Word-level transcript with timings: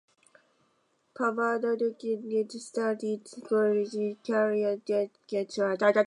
Papadakis 1.15 2.59
started 2.59 3.03
his 3.21 3.35
college 3.47 4.17
career 4.25 4.69
at 4.71 4.85
the 4.87 4.93
University 5.29 5.37
of 5.37 5.47
California, 5.47 5.77
Berkeley. 5.77 5.99